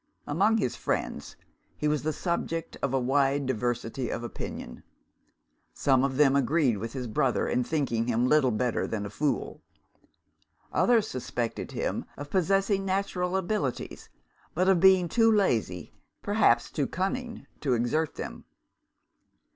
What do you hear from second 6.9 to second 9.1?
his brother in thinking him little better than